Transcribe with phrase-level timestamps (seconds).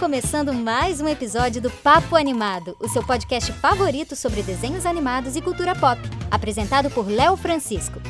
[0.00, 5.42] começando mais um episódio do Papo Animado, o seu podcast favorito sobre desenhos animados e
[5.42, 6.00] cultura pop,
[6.30, 8.00] apresentado por Léo Francisco.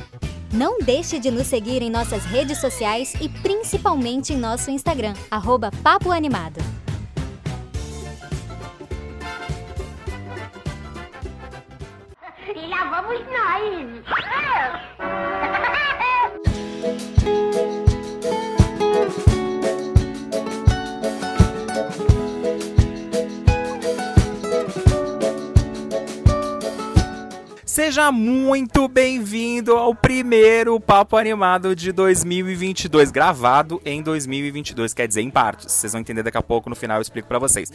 [0.52, 5.72] Não deixe de nos seguir em nossas redes sociais e principalmente em nosso Instagram, arroba
[5.82, 6.60] Papo Animado.
[12.54, 14.00] E lá vamos nós!
[27.90, 35.28] Seja muito bem-vindo ao primeiro Papo Animado de 2022, gravado em 2022, quer dizer, em
[35.28, 35.72] partes.
[35.72, 37.72] Vocês vão entender daqui a pouco, no final eu explico pra vocês.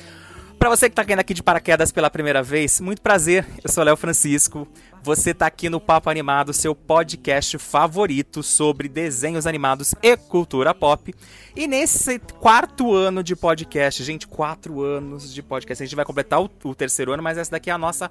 [0.58, 3.84] Pra você que tá caindo aqui de paraquedas pela primeira vez, muito prazer, eu sou
[3.84, 4.66] Léo Francisco.
[5.04, 11.14] Você tá aqui no Papo Animado, seu podcast favorito sobre desenhos animados e cultura pop.
[11.58, 15.84] E nesse quarto ano de podcast, gente, quatro anos de podcast.
[15.84, 18.10] A gente vai completar o, o terceiro ano, mas essa daqui é a nossa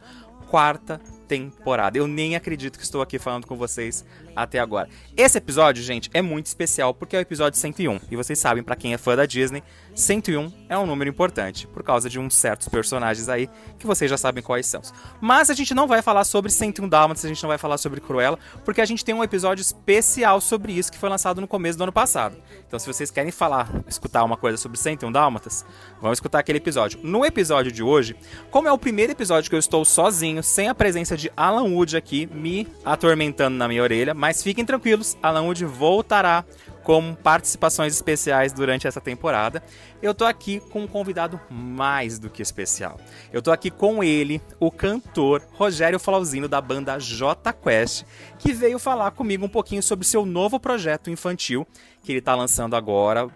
[0.55, 1.99] quarta temporada.
[1.99, 4.89] Eu nem acredito que estou aqui falando com vocês até agora.
[5.17, 8.01] Esse episódio, gente, é muito especial porque é o episódio 101.
[8.11, 9.63] E vocês sabem, para quem é fã da Disney,
[9.95, 14.19] 101 é um número importante por causa de uns certos personagens aí que vocês já
[14.19, 14.83] sabem quais são.
[15.21, 18.01] Mas a gente não vai falar sobre 101 Dálmatas, a gente não vai falar sobre
[18.01, 21.79] Cruella, porque a gente tem um episódio especial sobre isso que foi lançado no começo
[21.79, 22.37] do ano passado.
[22.67, 25.65] Então, se vocês querem falar, escutar uma coisa sobre 101 Dálmatas,
[26.01, 26.99] vão escutar aquele episódio.
[27.03, 28.17] No episódio de hoje,
[28.51, 31.97] como é o primeiro episódio que eu estou sozinho, sem a presença de Alan Wood
[31.97, 36.45] aqui me atormentando na minha orelha, mas fiquem tranquilos, Alan Wood voltará
[36.85, 39.63] com participações especiais durante essa temporada.
[40.03, 43.01] Eu tô aqui com um convidado mais do que especial.
[43.33, 48.05] Eu tô aqui com ele, o cantor Rogério Flauzino da banda J Quest,
[48.39, 51.67] que veio falar comigo um pouquinho sobre seu novo projeto infantil
[52.03, 53.29] que ele tá lançando agora,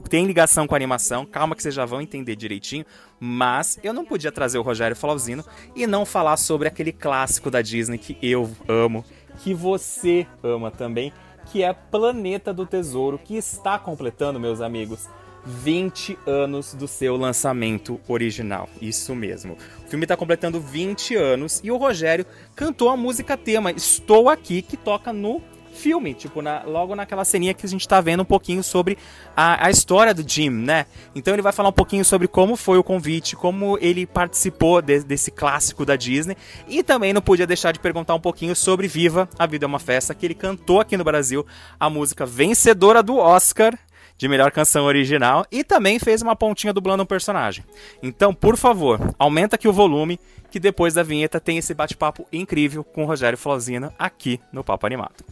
[0.00, 2.84] tem ligação com a animação, calma que vocês já vão entender direitinho,
[3.18, 5.44] mas eu não podia trazer o Rogério Flauzino
[5.74, 9.04] e não falar sobre aquele clássico da Disney que eu amo,
[9.38, 11.12] que você ama também,
[11.46, 15.08] que é Planeta do Tesouro, que está completando, meus amigos,
[15.44, 18.68] 20 anos do seu lançamento original.
[18.82, 19.56] Isso mesmo.
[19.84, 24.60] O filme está completando 20 anos e o Rogério cantou a música tema Estou Aqui,
[24.60, 25.40] que toca no
[25.78, 28.98] filme, tipo, na, logo naquela ceninha que a gente tá vendo um pouquinho sobre
[29.36, 30.86] a, a, história do Jim, né?
[31.14, 35.00] Então ele vai falar um pouquinho sobre como foi o convite, como ele participou de,
[35.00, 36.36] desse clássico da Disney
[36.66, 39.78] e também não podia deixar de perguntar um pouquinho sobre Viva, a Vida é uma
[39.78, 41.46] Festa, que ele cantou aqui no Brasil,
[41.78, 43.78] a música vencedora do Oscar
[44.18, 47.64] de melhor canção original e também fez uma pontinha dublando um personagem.
[48.02, 50.18] Então, por favor, aumenta aqui o volume
[50.50, 54.86] que depois da vinheta tem esse bate-papo incrível com o Rogério Flauzina aqui no Papo
[54.86, 55.24] Animado.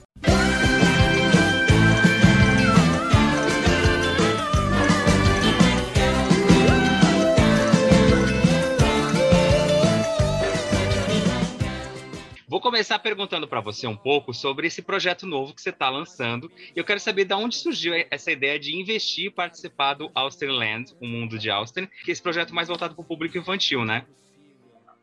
[12.48, 16.48] Vou começar perguntando para você um pouco sobre esse projeto novo que você está lançando.
[16.76, 21.06] Eu quero saber de onde surgiu essa ideia de investir e participar do Austerland, o
[21.08, 24.06] mundo de Austen, que é esse projeto mais voltado para o público infantil, né?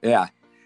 [0.02, 0.16] É,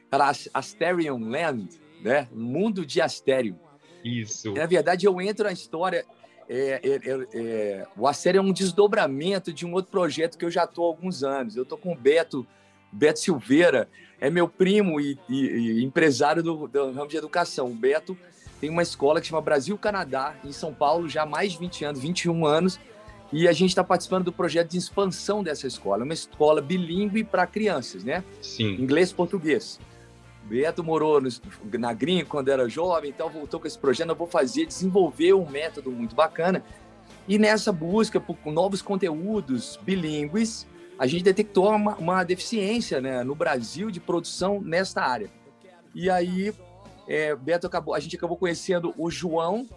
[0.07, 2.27] para Asterion Land, né?
[2.31, 3.57] Mundo de Asterion.
[4.03, 4.53] Isso.
[4.53, 6.05] Na verdade, eu entro na história.
[6.47, 10.51] É, é, é, é o Asterion é um desdobramento de um outro projeto que eu
[10.51, 11.55] já estou há alguns anos.
[11.55, 12.45] Eu estou com o Beto,
[12.91, 13.89] Beto Silveira,
[14.19, 17.67] é meu primo e, e, e empresário do, do, ramo de educação.
[17.67, 18.17] O Beto
[18.59, 21.85] tem uma escola que chama Brasil Canadá, em São Paulo, já há mais de 20
[21.85, 22.79] anos, 21 anos,
[23.31, 26.01] e a gente está participando do projeto de expansão dessa escola.
[26.01, 28.23] É uma escola bilíngue para crianças, né?
[28.41, 28.75] Sim.
[28.81, 29.79] Inglês português.
[30.45, 31.29] Beto morou no,
[31.77, 34.09] na Green quando era jovem, então voltou com esse projeto.
[34.09, 36.63] Eu vou fazer, desenvolver um método muito bacana.
[37.27, 40.65] E nessa busca por novos conteúdos bilíngues,
[40.97, 45.29] a gente detectou uma, uma deficiência né, no Brasil de produção nesta área.
[45.93, 46.53] E aí,
[47.07, 49.67] é, Beto acabou, a gente acabou conhecendo o João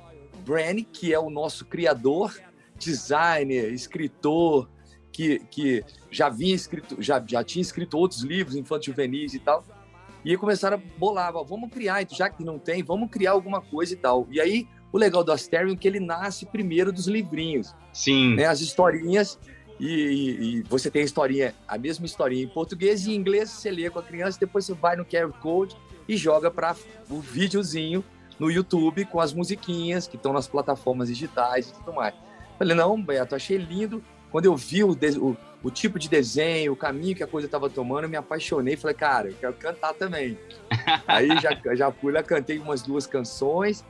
[0.45, 2.39] Brenny, que é o nosso criador,
[2.79, 4.69] designer, escritor,
[5.13, 9.65] que, que já, vinha escrito, já, já tinha escrito outros livros infantil juvenis e tal.
[10.25, 13.61] E aí começaram a bolar, vamos criar, então, já que não tem, vamos criar alguma
[13.61, 14.27] coisa e tal.
[14.31, 17.75] E aí, o legal do Asterion é que ele nasce primeiro dos livrinhos.
[17.93, 18.35] Sim.
[18.35, 19.39] Né, as historinhas
[19.81, 23.71] e, e, você tem a historinha, a mesma historinha em português e em inglês, você
[23.71, 25.75] lê com a criança, depois você vai no QR Code
[26.07, 26.77] e joga para
[27.09, 28.05] o videozinho
[28.39, 32.15] no YouTube com as musiquinhas que estão nas plataformas digitais e tudo mais.
[32.59, 34.05] Falei, não, Beto, achei lindo.
[34.31, 37.71] Quando eu vi o, o, o tipo de desenho, o caminho que a coisa estava
[37.71, 38.77] tomando, eu me apaixonei.
[38.77, 40.39] Falei, cara, eu quero cantar também.
[41.09, 43.85] Aí já, já fui lá, cantei umas duas canções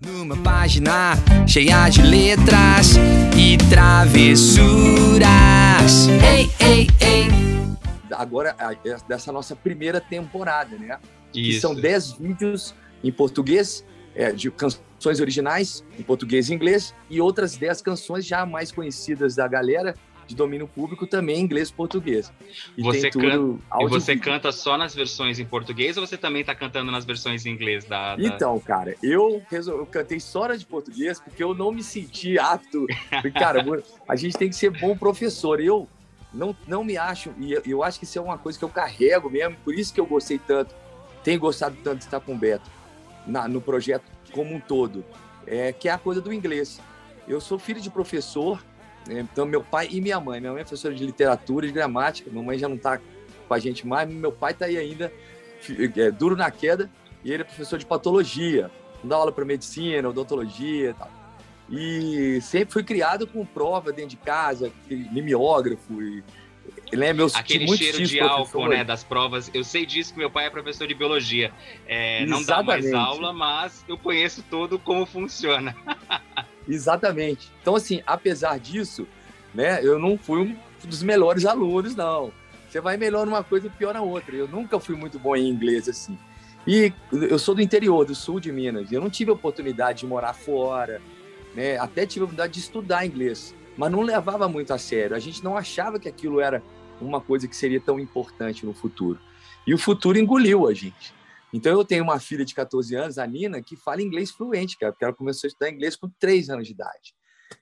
[0.00, 1.14] numa página
[1.46, 2.96] cheia de letras
[3.36, 5.22] e travessuras.
[6.08, 7.28] Ei, ei, ei.
[8.12, 10.98] Agora, é dessa nossa primeira temporada, né?
[11.32, 11.60] Que Isso.
[11.60, 13.84] são 10 vídeos em português,
[14.14, 19.34] é, de canções originais, em português e inglês, e outras 10 canções já mais conhecidas
[19.34, 19.94] da galera,
[20.32, 22.32] de domínio público, também em inglês e português.
[22.76, 26.54] E Você tudo E você canta só nas versões em português ou você também tá
[26.54, 28.16] cantando nas versões em inglês da.
[28.16, 31.82] da- Então, cara, eu, resol- eu cantei só na de português porque eu não me
[31.82, 32.86] senti apto.
[33.34, 33.62] Cara,
[34.08, 35.60] a gente tem que ser bom professor.
[35.60, 35.86] Eu
[36.32, 38.68] não, não me acho, e eu, eu acho que isso é uma coisa que eu
[38.70, 40.74] carrego mesmo, por isso que eu gostei tanto,
[41.22, 42.70] tenho gostado tanto de estar com o Beto
[43.26, 45.04] na- no projeto como um todo,
[45.46, 46.80] é, que é a coisa do inglês.
[47.28, 48.64] Eu sou filho de professor,
[49.08, 50.40] então meu pai e minha mãe.
[50.40, 52.98] Minha mãe é professora de literatura e de gramática, minha mãe já não está
[53.48, 55.12] com a gente mais, meu pai está aí ainda,
[55.96, 56.90] é, duro na queda,
[57.24, 58.70] e ele é professor de patologia,
[59.02, 61.10] dá aula para medicina, odontologia e tal.
[61.70, 66.22] E sempre fui criado com prova dentro de casa, mimeógrafo e
[66.92, 69.50] né, meus Aquele cheiro de álcool, né, das provas.
[69.54, 71.52] Eu sei disso que meu pai é professor de biologia.
[71.86, 75.74] É, não dá mais aula, mas eu conheço todo como funciona.
[76.68, 77.50] Exatamente.
[77.60, 79.06] Então, assim, apesar disso,
[79.54, 80.56] né, eu não fui um
[80.86, 82.32] dos melhores alunos, não.
[82.68, 84.34] Você vai melhor numa coisa e pior na outra.
[84.34, 86.18] Eu nunca fui muito bom em inglês, assim.
[86.66, 88.90] E eu sou do interior, do sul de Minas.
[88.90, 91.02] Eu não tive a oportunidade de morar fora,
[91.54, 91.76] né?
[91.78, 95.14] Até tive a oportunidade de estudar inglês, mas não levava muito a sério.
[95.14, 96.62] A gente não achava que aquilo era
[97.00, 99.18] uma coisa que seria tão importante no futuro.
[99.66, 101.12] E o futuro engoliu a gente.
[101.52, 104.92] Então eu tenho uma filha de 14 anos, a Nina, que fala inglês fluente, cara,
[104.92, 107.14] porque ela começou a estudar inglês com 3 anos de idade.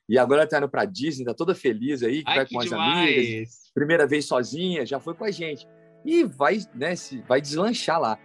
[0.09, 2.55] E agora ela tá indo pra Disney, tá toda feliz aí, que Ai, vai que
[2.55, 3.71] com as amigas, demais!
[3.75, 5.67] primeira vez sozinha, já foi com a gente.
[6.05, 8.19] E vai, né, se, vai deslanchar lá.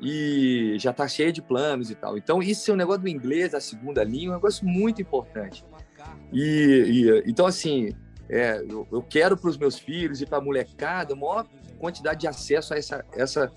[0.00, 2.16] E já tá cheia de planos e tal.
[2.16, 5.64] Então, isso é um negócio do inglês, a segunda língua, é um negócio muito importante.
[6.32, 7.90] E, e, então, assim,
[8.28, 12.20] é, eu, eu quero para os meus filhos e para a molecada a maior quantidade
[12.20, 13.52] de acesso a essa, essa,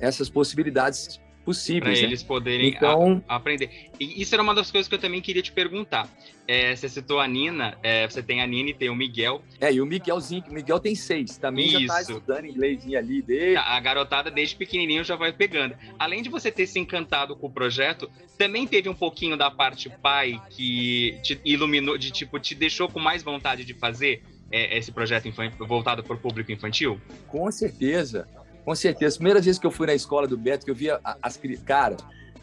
[0.00, 2.00] essas possibilidades Para possíveis.
[2.00, 2.06] né?
[2.08, 3.70] eles poderem a- Então, aprender.
[4.00, 6.08] E isso era uma das coisas que eu também queria te perguntar.
[6.48, 9.42] É, você citou a Nina, é, você tem a Nina e tem o Miguel.
[9.60, 12.12] é, e o Miguelzinho, o Miguel tem seis, também já tá Isso.
[12.12, 13.56] estudando inglês ali dele.
[13.56, 15.76] A garotada desde pequenininho já vai pegando.
[15.98, 19.88] Além de você ter se encantado com o projeto, também teve um pouquinho da parte
[20.02, 24.92] pai que te iluminou, de tipo, te deixou com mais vontade de fazer é, esse
[24.92, 25.28] projeto
[25.60, 27.00] voltado para o público infantil?
[27.26, 28.28] Com certeza,
[28.66, 29.16] com certeza.
[29.16, 31.64] Primeira vez que eu fui na escola do Beto, que eu via as crianças.
[31.64, 31.96] Cara,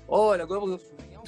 [0.07, 0.79] olha, agora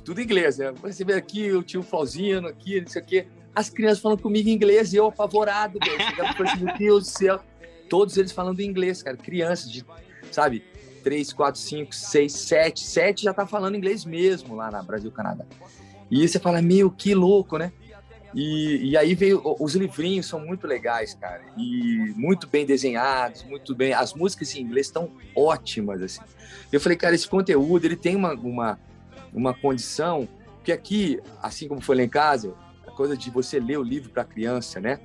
[0.06, 0.72] tudo inglês, né?
[0.82, 3.28] Você vê aqui o tio Flauzino, aqui, não sei o quê.
[3.54, 6.48] As crianças falando comigo em inglês e eu apavorado, velho.
[6.48, 7.42] Assim, meu Deus do céu.
[7.90, 9.18] Todos eles falando inglês, cara.
[9.18, 9.86] Crianças de,
[10.32, 10.64] sabe,
[11.04, 12.80] 3, 4, 5, 6, 7.
[12.80, 15.46] 7 já tá falando inglês mesmo lá na Brasil, Canadá.
[16.10, 17.74] E você fala, meu, que louco, né?
[18.36, 23.74] E, e aí veio os livrinhos são muito legais, cara, e muito bem desenhados, muito
[23.74, 23.94] bem.
[23.94, 26.20] As músicas em inglês estão ótimas assim.
[26.70, 28.78] Eu falei, cara, esse conteúdo ele tem uma uma,
[29.34, 30.28] uma condição
[30.66, 32.54] que aqui, assim como foi lá em casa,
[32.86, 35.00] a coisa de você ler o livro para a criança, né?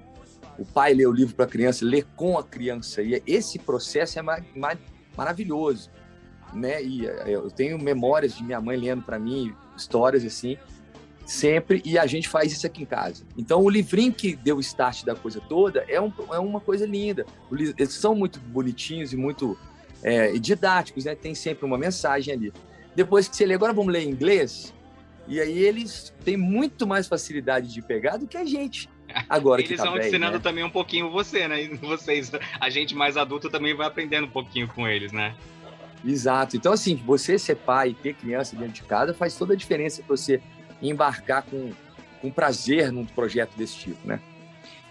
[0.58, 4.18] O pai lê o livro para a criança, ler com a criança e esse processo
[4.18, 4.76] é ma- ma-
[5.16, 5.88] maravilhoso,
[6.52, 6.82] né?
[6.82, 10.58] E eh, eu tenho memórias de minha mãe lendo para mim histórias assim
[11.30, 13.22] sempre e a gente faz isso aqui em casa.
[13.38, 16.84] Então, o livrinho que deu o start da coisa toda é, um- é uma coisa
[16.84, 17.24] linda.
[17.52, 19.56] Eles são muito bonitinhos e muito
[20.02, 21.14] é, didáticos, né?
[21.14, 22.52] Tem sempre uma mensagem ali.
[22.96, 24.74] Depois que você lê, agora vamos ler em inglês,
[25.28, 28.88] e aí eles têm muito mais facilidade de pegar do que a gente.
[29.28, 30.40] Agora Eles tá vão velho, ensinando né?
[30.42, 31.68] também um pouquinho você, né?
[31.80, 35.34] Vocês, a gente mais adulto também vai aprendendo um pouquinho com eles, né?
[36.04, 36.56] Exato.
[36.56, 40.02] Então, assim, você ser pai e ter criança dentro de casa faz toda a diferença
[40.02, 40.40] para você
[40.82, 41.72] embarcar com,
[42.20, 44.20] com prazer num projeto desse tipo, né?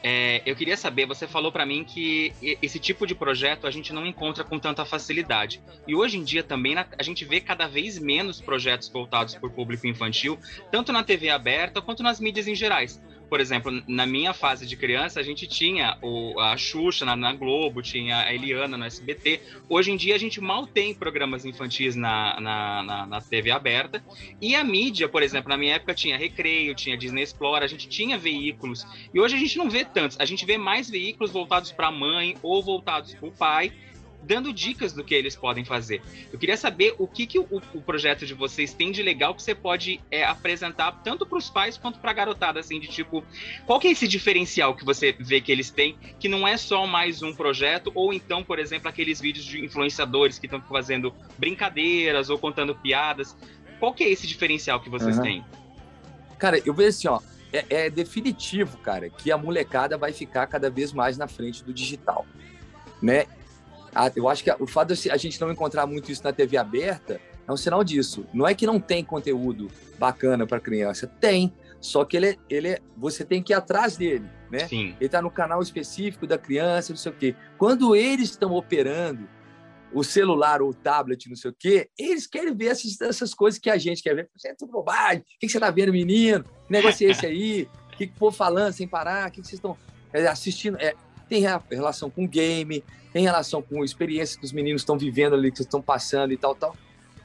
[0.01, 3.91] É, eu queria saber, você falou para mim que esse tipo de projeto a gente
[3.91, 5.61] não encontra com tanta facilidade.
[5.85, 9.51] E hoje em dia também a gente vê cada vez menos projetos voltados para o
[9.51, 10.39] público infantil,
[10.71, 13.01] tanto na TV aberta quanto nas mídias em gerais.
[13.29, 17.31] Por exemplo, na minha fase de criança, a gente tinha o, a Xuxa na, na
[17.33, 19.39] Globo, tinha a Eliana no SBT.
[19.69, 24.03] Hoje em dia, a gente mal tem programas infantis na, na, na, na TV aberta.
[24.41, 27.87] E a mídia, por exemplo, na minha época tinha Recreio, tinha Disney Explora, a gente
[27.87, 28.85] tinha veículos.
[29.13, 30.19] E hoje a gente não vê tantos.
[30.19, 33.71] A gente vê mais veículos voltados para a mãe ou voltados para o pai,
[34.21, 36.01] dando dicas do que eles podem fazer.
[36.31, 39.41] Eu queria saber o que, que o, o projeto de vocês tem de legal que
[39.41, 43.23] você pode é, apresentar tanto para os pais quanto para a garotada, assim, de tipo,
[43.65, 46.85] qual que é esse diferencial que você vê que eles têm, que não é só
[46.85, 52.29] mais um projeto, ou então, por exemplo, aqueles vídeos de influenciadores que estão fazendo brincadeiras
[52.29, 53.35] ou contando piadas.
[53.79, 55.23] Qual que é esse diferencial que vocês Aham.
[55.23, 55.45] têm?
[56.37, 57.19] Cara, eu vejo assim, ó,
[57.51, 61.73] é, é definitivo, cara, que a molecada vai ficar cada vez mais na frente do
[61.73, 62.25] digital,
[63.01, 63.25] né?
[63.93, 66.57] Ah, eu acho que o fato de a gente não encontrar muito isso na TV
[66.57, 68.25] aberta é um sinal disso.
[68.33, 71.53] Não é que não tem conteúdo bacana para criança, tem.
[71.81, 74.67] Só que ele, é, ele é, você tem que ir atrás dele, né?
[74.67, 74.95] Sim.
[74.99, 77.35] Ele está no canal específico da criança, não sei o quê.
[77.57, 79.27] Quando eles estão operando
[79.93, 83.59] o celular ou o tablet, não sei o quê, eles querem ver essas, essas coisas
[83.59, 84.29] que a gente quer ver.
[84.35, 85.21] Você é tudo bobagem.
[85.21, 86.43] O que, que você está vendo, menino?
[86.43, 87.67] Que negócio é esse aí?
[87.89, 89.27] O que, povo falando sem parar?
[89.27, 89.75] O que, que vocês estão
[90.31, 90.77] assistindo?
[90.79, 90.95] É,
[91.29, 92.83] tem relação com game,
[93.13, 96.37] tem relação com a experiência que os meninos estão vivendo ali, que estão passando e
[96.37, 96.75] tal, tal.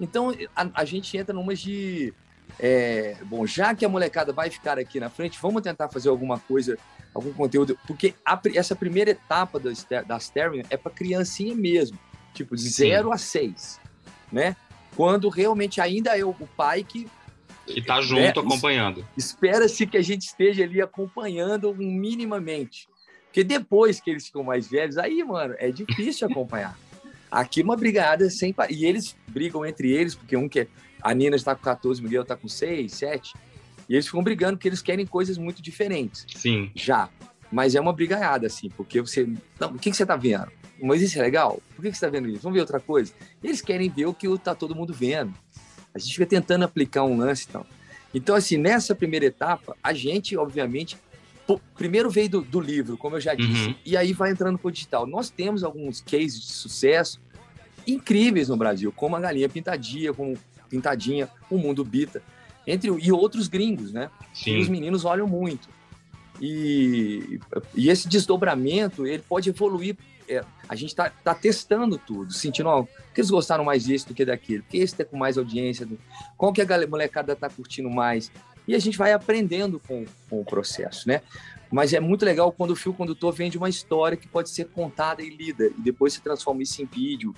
[0.00, 2.12] Então, a, a gente entra numas de...
[2.60, 6.38] É, bom, já que a molecada vai ficar aqui na frente, vamos tentar fazer alguma
[6.38, 6.78] coisa,
[7.12, 9.70] algum conteúdo, porque a, essa primeira etapa da,
[10.02, 11.98] da Sterling é para criancinha mesmo,
[12.32, 13.80] tipo, de 0 a 6,
[14.30, 14.54] né?
[14.94, 17.08] Quando realmente ainda é o, o pai que
[17.66, 19.06] que está junto é, acompanhando.
[19.16, 22.88] Espera-se que a gente esteja ali acompanhando minimamente.
[23.34, 26.78] Porque depois que eles ficam mais velhos, aí, mano, é difícil acompanhar.
[27.28, 28.54] Aqui uma brigada sem.
[28.70, 30.68] E eles brigam entre eles, porque um quer.
[31.02, 33.34] A Nina está com 14, o Miguel está com 6, 7.
[33.88, 36.24] E eles ficam brigando porque eles querem coisas muito diferentes.
[36.32, 36.70] Sim.
[36.76, 37.08] Já.
[37.50, 39.28] Mas é uma brigaiada, assim, porque você.
[39.58, 40.46] Não, o que, que você está vendo?
[40.80, 41.60] Mas isso é legal?
[41.74, 42.40] Por que, que você está vendo isso?
[42.40, 43.12] Vamos ver outra coisa?
[43.42, 45.34] Eles querem ver o que está todo mundo vendo.
[45.92, 47.66] A gente fica tentando aplicar um lance e tal.
[48.14, 50.96] Então, assim, nessa primeira etapa, a gente, obviamente,
[51.74, 53.74] primeiro veio do, do, livro, como eu já disse, uhum.
[53.84, 55.06] e aí vai entrando para o digital.
[55.06, 57.20] Nós temos alguns cases de sucesso
[57.86, 62.22] incríveis no Brasil, como a Galinha Pintadinha, como Pintadinha, o Mundo Bita,
[62.66, 64.10] entre e outros gringos, né?
[64.32, 64.52] Sim.
[64.52, 65.68] E os meninos olham muito.
[66.40, 67.38] E,
[67.74, 69.96] e esse desdobramento, ele pode evoluir.
[70.26, 72.84] É, a gente está tá testando tudo, sentindo, ó,
[73.14, 75.86] que eles gostaram mais disso do que daquilo, que esse está com mais audiência,
[76.38, 78.32] qual que a molecada está curtindo mais,
[78.66, 81.20] e a gente vai aprendendo com, com o processo, né?
[81.70, 84.66] Mas é muito legal quando o fio condutor vem de uma história que pode ser
[84.66, 87.34] contada e lida, e depois se transforma isso em vídeo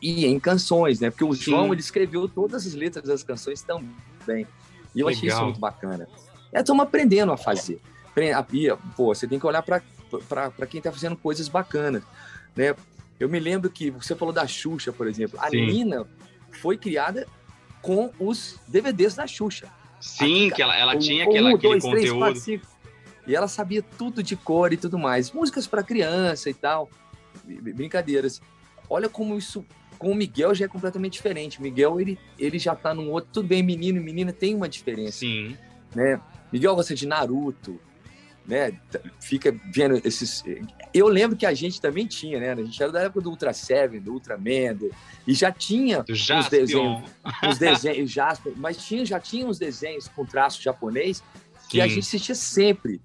[0.00, 1.10] e em canções, né?
[1.10, 1.42] Porque o Sim.
[1.42, 4.46] João, ele escreveu todas as letras das canções também.
[4.94, 5.18] E eu legal.
[5.18, 6.08] achei isso muito bacana.
[6.52, 7.80] É, estamos aprendendo a fazer.
[8.96, 9.80] Pô, você tem que olhar para
[10.68, 12.02] quem está fazendo coisas bacanas,
[12.54, 12.74] né?
[13.18, 15.38] Eu me lembro que você falou da Xuxa, por exemplo.
[15.40, 15.66] A Sim.
[15.66, 16.06] Nina
[16.52, 17.26] foi criada
[17.82, 19.68] com os DVDs da Xuxa.
[20.00, 22.00] Sim, que ela, ela um, tinha aquela, um, aquele dois, conteúdo.
[22.00, 22.66] Três, quatro, cinco.
[23.26, 25.30] E ela sabia tudo de cor e tudo mais.
[25.30, 26.88] Músicas para criança e tal.
[27.44, 28.40] Brincadeiras.
[28.88, 29.64] Olha como isso.
[29.98, 31.58] Com o Miguel já é completamente diferente.
[31.58, 33.30] O Miguel, ele, ele já tá num outro.
[33.32, 35.18] Tudo bem, menino e menina tem uma diferença.
[35.18, 35.56] Sim.
[35.94, 36.20] Né?
[36.52, 37.80] Miguel gosta de Naruto,
[38.48, 38.72] né?
[39.20, 40.42] Fica vendo esses.
[40.94, 42.52] Eu lembro que a gente também tinha, né?
[42.52, 44.90] A gente era da época do Ultra Seven, do Ultraman, do...
[45.26, 47.02] e já tinha os desenhos,
[47.46, 51.22] os desenhos Jasper, mas tinha, já tinha uns desenhos com traço japonês
[51.68, 51.80] que Sim.
[51.82, 53.02] a gente assistia sempre.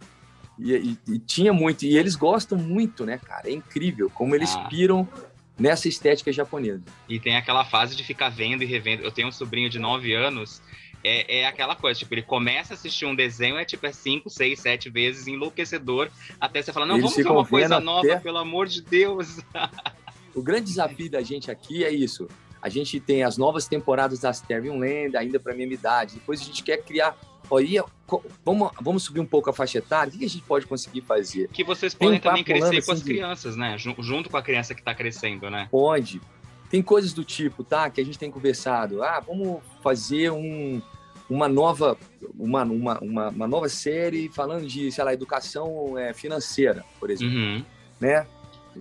[0.57, 3.49] E, e, e, tinha muito, e eles gostam muito, né, cara?
[3.49, 4.65] É incrível como eles ah.
[4.69, 5.05] piram
[5.59, 6.83] nessa estética japonesa.
[7.09, 9.03] E tem aquela fase de ficar vendo e revendo.
[9.03, 10.61] Eu tenho um sobrinho de 9 anos
[11.03, 14.29] é, é aquela coisa, tipo, ele começa a assistir um desenho, é tipo, é cinco,
[14.29, 18.19] seis, sete vezes enlouquecedor, até você fala, não, Eles vamos ver uma coisa nova, até...
[18.19, 19.39] pelo amor de Deus.
[20.33, 22.27] o grande desafio da gente aqui é isso.
[22.61, 26.13] A gente tem as novas temporadas da Sterling Land, ainda para minha idade.
[26.15, 27.13] Depois a gente quer criar.
[27.49, 27.83] Olha,
[28.45, 30.13] vamos, vamos subir um pouco a faixa etária?
[30.13, 31.49] O que a gente pode conseguir fazer?
[31.49, 33.75] Que vocês podem um também crescer com as assim, crianças, né?
[33.77, 35.67] Junto com a criança que está crescendo, né?
[35.69, 36.21] Pode.
[36.69, 37.89] Tem coisas do tipo, tá?
[37.89, 39.03] Que a gente tem conversado.
[39.03, 40.81] Ah, vamos fazer um,
[41.29, 41.97] uma nova,
[42.37, 47.35] uma, uma, uma, uma, nova série falando de, sei lá, educação é, financeira, por exemplo.
[47.35, 47.65] Uhum.
[47.99, 48.27] Né?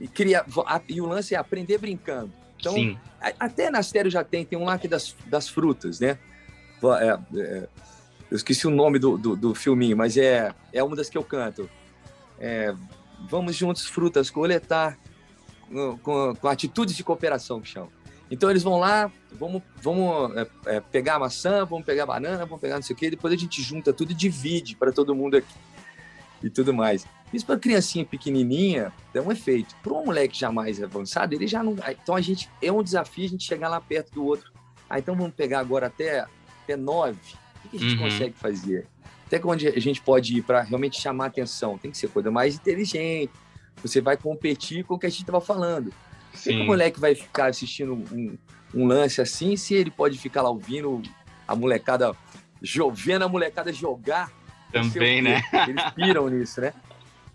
[0.01, 0.45] E, cria,
[0.89, 2.33] e o lance é aprender brincando.
[2.59, 2.97] Então, Sim.
[3.41, 6.19] até na série já tem, tem um lá que das, das frutas, né?
[7.01, 7.69] É, é,
[8.31, 11.25] eu esqueci o nome do, do, do, filminho, mas é, é uma das que eu
[11.25, 11.69] canto.
[12.39, 12.75] É,
[13.29, 14.99] vamos juntos, frutas, coletar,
[15.69, 17.89] com, com, com atitudes de cooperação, que chama.
[18.33, 22.47] Então eles vão lá, vamos, vamos é, é, pegar a maçã, vamos pegar a banana,
[22.47, 25.15] vamos pegar não sei o quê, depois a gente junta tudo e divide para todo
[25.15, 25.55] mundo aqui
[26.43, 27.07] e tudo mais.
[27.31, 29.77] Isso para criancinha pequenininha dá um efeito.
[29.83, 31.77] Para um moleque já mais avançado, ele já não.
[32.03, 34.51] Então a gente é um desafio a gente chegar lá perto do outro.
[34.89, 36.27] Ah, então vamos pegar agora até
[36.65, 37.19] até nove.
[37.67, 38.11] O que a gente uhum.
[38.11, 38.87] consegue fazer?
[39.27, 41.77] Até onde a gente pode ir para realmente chamar atenção?
[41.77, 43.31] Tem que ser coisa mais inteligente.
[43.83, 45.93] Você vai competir com o que a gente estava falando.
[46.33, 48.37] Por que o moleque vai ficar assistindo um,
[48.75, 51.03] um, lance assim se ele pode ficar lá ouvindo
[51.47, 52.15] a molecada,
[52.95, 54.31] vendo a molecada jogar?
[54.73, 55.43] Também, né?
[55.69, 56.73] Eles piram nisso, né?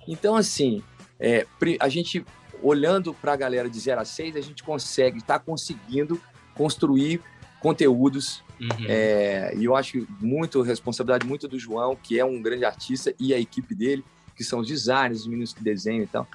[0.07, 0.81] Então, assim,
[1.19, 1.45] é,
[1.79, 2.25] a gente,
[2.61, 6.19] olhando para a galera de 0 a 6, a gente consegue, está conseguindo
[6.55, 7.21] construir
[7.59, 8.85] conteúdos Uhum.
[8.87, 13.33] É, e eu acho muito responsabilidade muito do João, que é um grande artista, e
[13.33, 14.03] a equipe dele,
[14.35, 16.27] que são os designers, os meninos que desenham e tal.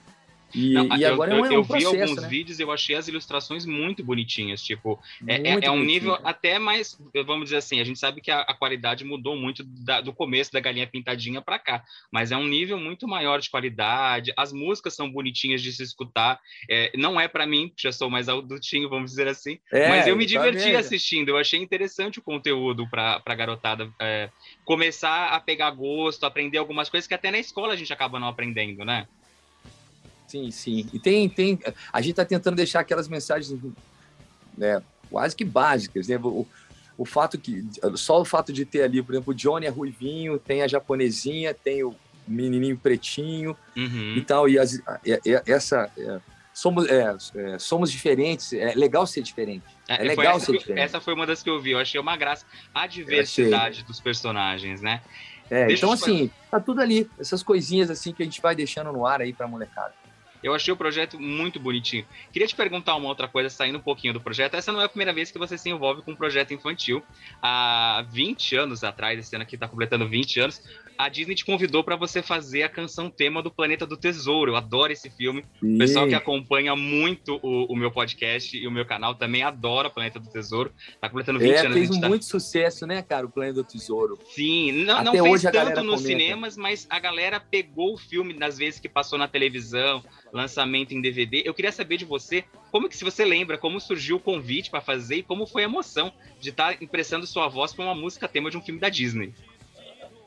[0.55, 2.29] E, Não, e eu- agora eu, é um, é um eu vi processo, alguns né?
[2.29, 4.63] vídeos e eu achei as ilustrações muito bonitinhas.
[4.63, 6.29] Tipo, é, é- Muito é um bonitinho, nível cara.
[6.29, 10.01] até mais, vamos dizer assim, a gente sabe que a, a qualidade mudou muito da-
[10.01, 14.33] do começo da galinha pintadinha para cá, mas é um nível muito maior de qualidade.
[14.37, 16.39] As músicas são bonitinhas de se escutar.
[16.71, 20.07] É, não é para mim, que já sou mais adultinho, vamos dizer assim, É, mas
[20.07, 21.29] eu me diverti assistindo.
[21.31, 24.31] Eu achei interessante o conteúdo para a garotada é,
[24.65, 28.29] começar a pegar gosto, aprender algumas coisas que até na escola a gente acaba não
[28.29, 29.07] aprendendo, né?
[30.33, 30.87] Sim, sim.
[30.95, 31.59] E tem, tem.
[31.93, 33.55] A gente está tentando deixar aquelas mensagens
[34.57, 36.17] né, quase que básicas, né?
[36.17, 36.47] O,
[36.97, 37.63] o fato que.
[37.97, 41.53] Só o fato de ter ali, por exemplo, o Johnny é ruivinho, tem a japonesinha,
[41.53, 41.95] tem o
[42.27, 44.15] menininho pretinho Uhum.
[44.17, 44.49] e tal.
[44.49, 45.91] E as- é- é- essa.
[45.99, 46.19] é,
[46.55, 49.65] somos, é, é, somos diferentes, é legal ser diferente.
[49.87, 50.83] É foi legal ser que- diferente.
[50.85, 51.73] essa foi uma das que eu vi.
[51.73, 52.47] Eu achei uma graça.
[52.75, 55.03] A diversidade dos personagens, né?
[55.51, 57.11] É, então, assim, tá tudo ali.
[57.21, 59.93] Essas coisinhas assim que a gente vai deixando no ar aí pra molecada.
[60.43, 62.05] Eu achei o projeto muito bonitinho.
[62.33, 64.55] Queria te perguntar uma outra coisa, saindo um pouquinho do projeto.
[64.55, 67.03] Essa não é a primeira vez que você se envolve com um projeto infantil.
[67.41, 70.63] Há 20 anos atrás, esse ano aqui está completando 20 anos,
[70.99, 74.53] a Disney te convidou para você fazer a canção tema do Planeta do Tesouro.
[74.53, 75.45] Eu adoro esse filme.
[75.63, 79.91] O pessoal que acompanha muito o, o meu podcast e o meu canal também adora
[79.91, 80.71] Planeta do Tesouro.
[81.01, 81.73] Tá completando 20 É, anos.
[81.75, 83.27] fez tá- muito sucesso, né, cara?
[83.27, 84.19] O Planeta do Tesouro.
[84.35, 86.21] Sim, não, não Até fez hoje tanto nos comenta.
[86.21, 91.01] cinemas, mas a galera pegou o filme nas vezes que passou na televisão, lançamento em
[91.01, 91.43] DVD.
[91.45, 94.81] Eu queria saber de você, como que se você lembra, como surgiu o convite para
[94.81, 98.51] fazer e como foi a emoção de estar emprestando sua voz para uma música tema
[98.51, 99.35] de um filme da Disney.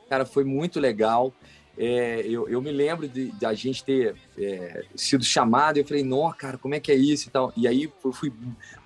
[0.08, 1.34] Cara, foi muito legal.
[1.78, 5.76] É, eu, eu me lembro de, de a gente ter é, sido chamado.
[5.76, 7.52] Eu falei, não, cara, como é que é isso e tal.
[7.56, 8.32] E aí eu fui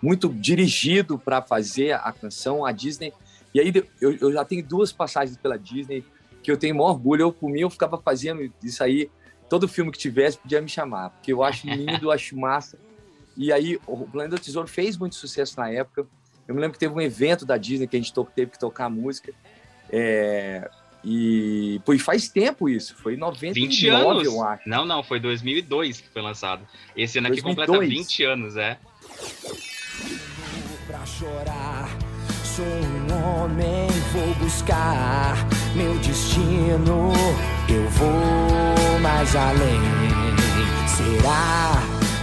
[0.03, 3.12] muito dirigido para fazer a canção, a Disney.
[3.55, 6.05] E aí eu, eu já tenho duas passagens pela Disney
[6.43, 7.23] que eu tenho maior orgulho.
[7.23, 9.11] Eu, por mim, eu ficava fazendo isso aí.
[9.50, 12.79] Todo filme que tivesse podia me chamar, porque eu acho lindo, eu acho massa.
[13.37, 16.07] E aí o Planeta do Tesouro fez muito sucesso na época.
[16.48, 18.59] Eu me lembro que teve um evento da Disney que a gente to- teve que
[18.59, 19.33] tocar a música.
[19.90, 20.70] É,
[21.05, 24.25] e pô, e faz tempo isso, foi em 99, 20 anos.
[24.25, 24.68] eu acho.
[24.68, 26.66] Não, não, foi 2002 que foi lançado.
[26.96, 27.66] Esse ano aqui 2002.
[27.66, 28.79] completa 20 anos, é.
[30.87, 31.88] pra chorar.
[32.44, 35.35] Sou um homem, vou buscar
[35.74, 37.12] meu destino.
[37.68, 39.80] Eu vou mais além.
[40.88, 41.72] Será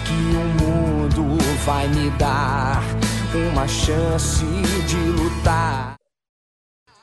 [0.05, 2.81] que o mundo vai me dar
[3.51, 4.43] uma chance
[4.87, 5.95] de lutar?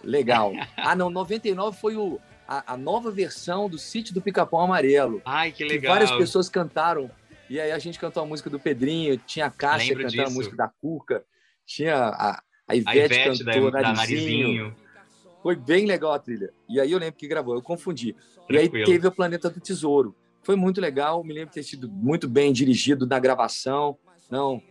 [0.02, 0.52] Legal.
[0.76, 5.22] Ah, não, 99 foi o, a, a nova versão do Sítio do Pica-Pau Amarelo.
[5.24, 5.94] Ai, que Que legal.
[5.94, 7.10] várias pessoas cantaram.
[7.48, 10.24] E aí a gente cantou a música do Pedrinho, tinha a Cássia Lembro cantando a
[10.26, 10.36] disso.
[10.36, 11.22] música da Cuca,
[11.66, 14.74] tinha a, a A Ivete, Ivete da, cantou da Narizinho.
[15.44, 16.50] Foi bem legal a trilha.
[16.66, 18.16] E aí eu lembro que gravou, eu confundi.
[18.48, 18.86] E aí Tranquilo.
[18.86, 20.16] teve o Planeta do Tesouro.
[20.42, 23.98] Foi muito legal, me lembro de ter sido muito bem dirigido na gravação,
[24.30, 24.62] não,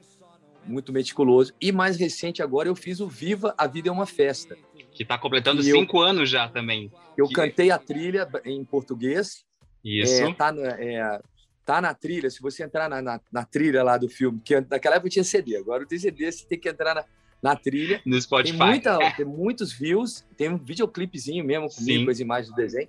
[0.66, 1.54] muito meticuloso.
[1.62, 4.58] E mais recente agora eu fiz o Viva, a Vida é uma Festa.
[4.92, 6.92] Que tá completando E eu- cinco anos já também.
[7.16, 9.46] Eu Que- cantei a trilha em português,
[9.86, 10.24] Isso.
[10.24, 11.22] é, tá, na, é,
[11.64, 14.96] tá na trilha, se você entrar na, na, na trilha lá do filme, que naquela
[14.96, 17.06] época tinha CD, agora tem CD, você tem que entrar na,
[17.44, 18.02] na trilha.
[18.06, 18.58] no Spotify.
[18.58, 22.06] Tem, muita, tem muitos views, tem um videoclipezinho mesmo comigo, Sim.
[22.06, 22.88] com as imagens do desenho.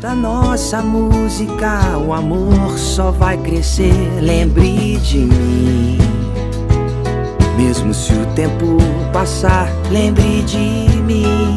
[0.00, 3.92] Da nossa música, o amor só vai crescer.
[4.20, 5.98] Lembre de mim.
[7.56, 8.78] Mesmo se o tempo
[9.12, 10.56] passar, lembre de
[11.02, 11.56] mim.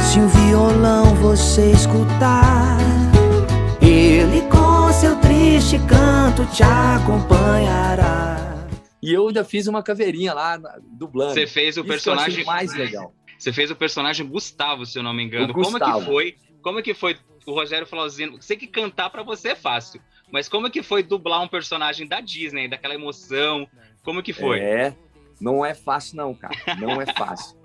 [0.00, 2.78] Se um violão você escutar,
[3.80, 8.19] ele com seu triste canto te acompanhará.
[9.02, 11.32] E eu ainda fiz uma caveirinha lá, dublando.
[11.34, 13.14] Você fez o Isso personagem mais legal.
[13.38, 15.52] Você fez o personagem Gustavo, se eu não me engano.
[15.52, 16.36] O Como é que foi?
[16.60, 18.40] Como é que foi o Rogério Flauzino?
[18.42, 22.06] Sei que cantar pra você é fácil, mas como é que foi dublar um personagem
[22.06, 23.66] da Disney, daquela emoção?
[24.02, 24.60] Como que foi?
[24.60, 24.94] É,
[25.40, 26.54] não é fácil não, cara.
[26.78, 27.58] Não é fácil.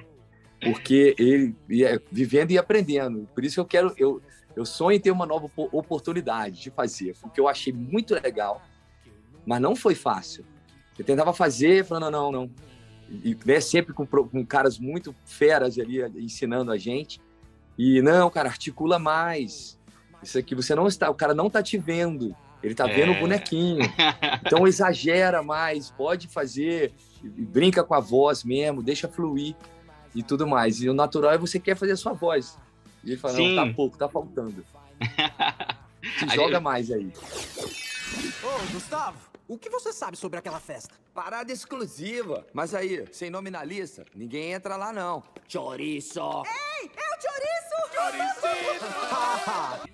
[0.62, 3.28] Porque ele ia vivendo e aprendendo.
[3.36, 4.22] Por isso que eu quero, eu,
[4.56, 8.62] eu sonho em ter uma nova opo- oportunidade de fazer, porque eu achei muito legal,
[9.46, 10.46] mas não foi fácil.
[10.98, 12.52] Eu tentava fazer, falando, não, não, não.
[13.24, 17.22] E né, sempre com, com caras muito feras ali ensinando a gente.
[17.78, 19.78] E não, cara, articula mais.
[20.24, 22.36] Isso aqui você não está, o cara não tá te vendo.
[22.64, 23.18] Ele tá vendo É.
[23.18, 23.80] o bonequinho.
[24.46, 29.56] Então exagera mais, pode fazer, e brinca com a voz mesmo, deixa fluir
[30.14, 30.82] e tudo mais.
[30.82, 32.58] E o natural é você quer fazer a sua voz.
[33.04, 33.56] E ele fala, Sim.
[33.56, 34.64] não, tá pouco, tá faltando.
[36.20, 37.12] Se joga mais aí.
[38.44, 40.96] Ô, Gustavo, O que você sabe sobre aquela festa?
[41.14, 42.48] Parada exclusiva.
[42.52, 45.24] Mas aí, sem nome na lista, ninguém entra lá não.
[45.48, 46.20] Chouriço!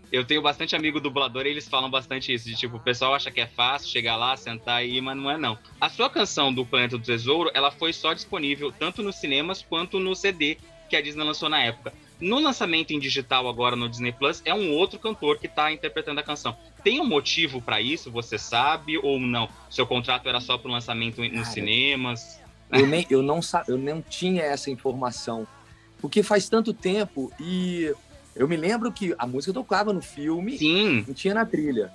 [0.09, 3.29] Eu tenho bastante amigo dublador e eles falam bastante isso, de tipo, o pessoal acha
[3.29, 5.59] que é fácil chegar lá, sentar e ir, mas não é não.
[5.81, 9.99] A sua canção do Planeta do Tesouro, ela foi só disponível tanto nos cinemas quanto
[9.99, 10.57] no CD
[10.89, 11.93] que a Disney lançou na época.
[12.21, 16.19] No lançamento em digital agora no Disney Plus, é um outro cantor que tá interpretando
[16.19, 16.55] a canção.
[16.83, 19.49] Tem um motivo pra isso, você sabe ou não?
[19.69, 22.39] Seu contrato era só pro lançamento nos Cara, cinemas?
[22.71, 25.47] Eu, nem, eu, não, eu não tinha essa informação.
[25.99, 27.91] Porque faz tanto tempo e
[28.35, 31.91] eu me lembro que a música tocava no filme Sim, não tinha na trilha.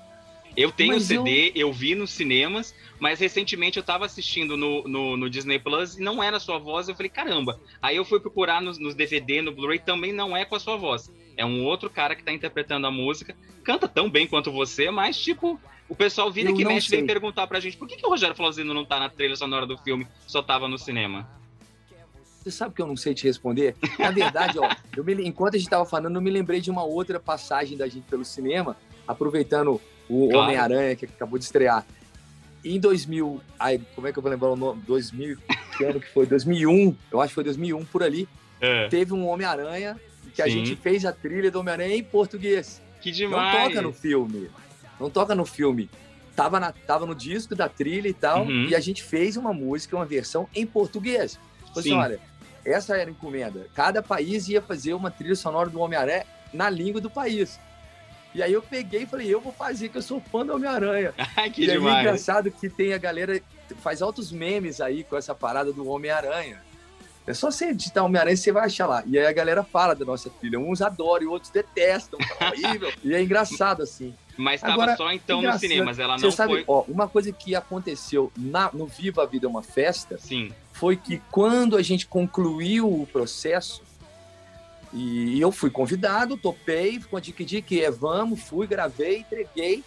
[0.57, 1.73] Eu tenho o Mas eu- CD, eu...
[1.73, 6.23] vi nos cinemas, mas recentemente eu tava assistindo no, no, no Disney Plus e não
[6.23, 7.61] era a sua voz, eu falei, caramba.
[7.83, 10.77] Aí eu fui procurar nos, nos DVD, no Blu-ray, também não é com a sua
[10.77, 11.13] voz.
[11.37, 15.19] É um outro cara que tá interpretando a música, canta tão bem quanto você, mas
[15.21, 17.07] tipo, o pessoal vira Eu que mexe vem sei.
[17.07, 19.77] perguntar pra gente por que, que o Rogério Flauzino não tá na trilha sonora do
[19.77, 21.29] filme, só tava no cinema.
[22.43, 23.75] Você sabe que eu não sei te responder?
[23.99, 24.69] Na verdade, ó,
[25.03, 28.05] me- enquanto a gente estava falando, eu me lembrei de uma outra passagem da gente
[28.09, 30.45] pelo cinema, aproveitando o Claro.
[30.45, 31.85] Homem-Aranha que acabou de estrear.
[32.65, 34.83] Em 2000, ai, como é que eu vou lembrar o nome?
[34.87, 35.37] 2000,
[35.77, 36.27] que ano que foi?
[36.27, 38.29] 2001, eu acho que foi 2001 por ali.
[38.61, 40.01] É, Teve um Homem-Aranha
[40.35, 40.51] que a Sim.
[40.65, 42.83] gente fez a trilha do Homem-Aranha em português.
[43.01, 43.69] que Não demais.
[43.69, 44.51] toca no filme.
[44.99, 45.89] Não toca no filme.
[46.35, 48.65] Tava, na, tava no disco da trilha e tal, Uhum.
[48.65, 51.39] e a gente fez uma música, uma versão em português.
[51.69, 51.95] Falei assim, Sim.
[51.95, 52.19] olha,
[52.65, 53.69] essa era a encomenda.
[53.75, 57.61] Cada país ia fazer uma trilha sonora do Homem-Aranha na língua do país.
[58.37, 61.15] E aí eu peguei e falei, eu vou fazer, que eu sou fã do Homem-Aranha.
[61.55, 62.01] Que E é demais.
[62.01, 63.41] engraçado que tem a galera,
[63.81, 66.61] faz altos memes aí com essa parada do Homem-Aranha.
[67.27, 69.03] É só você digitar Homem-Aranha você vai achar lá.
[69.07, 70.61] E aí a galera fala da nossa trilha.
[70.61, 72.19] Uns adoram e outros detestam.
[72.39, 72.93] Tá horrível.
[73.03, 74.15] e é engraçado, assim.
[74.37, 76.65] Mas tava Agora, só então nos cinemas, ela não sabe, foi.
[76.69, 80.95] ó, uma coisa que aconteceu na- no Viva a Vida é uma Festa Sim, foi
[80.95, 83.83] que quando a gente concluiu o processo,
[84.97, 89.85] e eu fui convidado, topei, com a Dick Dick, é, vamos, fui, gravei, entreguei.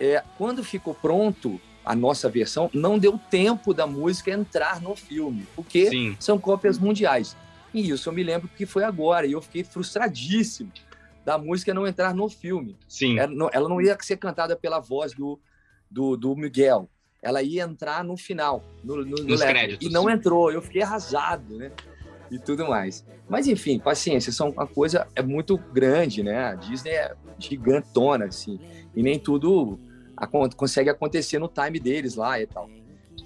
[0.00, 5.46] É, quando ficou pronto a nossa versão, não deu tempo da música entrar no filme,
[5.54, 6.16] porque sim.
[6.18, 7.36] são cópias mundiais.
[7.72, 10.72] E isso eu me lembro que foi agora, e eu fiquei frustradíssimo
[11.24, 12.76] da música não entrar no filme.
[12.88, 15.38] Sim, Ela não, ela não ia ser cantada pela voz do,
[15.88, 16.88] do, do Miguel.
[17.22, 19.48] Ela ia entrar no final, no, no, no Nos level.
[19.48, 19.86] créditos.
[19.86, 20.50] E não entrou.
[20.50, 21.70] Eu fiquei arrasado, né?
[22.30, 23.06] E tudo mais.
[23.28, 24.32] Mas enfim, paciência.
[24.32, 26.44] São uma coisa é muito grande, né?
[26.44, 28.58] A Disney é gigantona, assim.
[28.94, 29.78] E nem tudo
[30.56, 32.68] consegue acontecer no time deles lá e tal.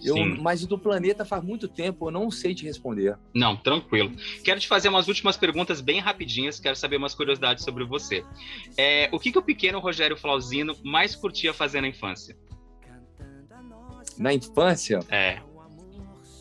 [0.04, 3.16] Eu, mas o do planeta faz muito tempo, eu não sei te responder.
[3.32, 4.12] Não, tranquilo.
[4.42, 8.24] Quero te fazer umas últimas perguntas bem rapidinhas, quero saber umas curiosidades sobre você.
[8.76, 12.36] É, o que, que o pequeno Rogério Flauzino mais curtia fazer na infância?
[14.18, 15.40] Na infância, É,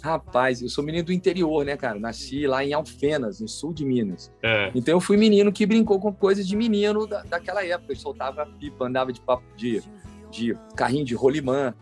[0.02, 2.00] rapaz, eu sou menino do interior, né, cara?
[2.00, 4.32] Nasci lá em Alfenas, no sul de Minas.
[4.44, 7.92] é, Então eu fui menino que brincou com coisas de menino da, daquela época.
[7.94, 9.82] Eu soltava pipa, andava de, papo, de,
[10.30, 11.74] de carrinho de rolimã,